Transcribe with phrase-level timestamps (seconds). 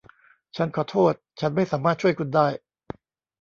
[0.55, 2.47] ฉันขอโทษ ฉันไม่สามารถช่วยคุณได้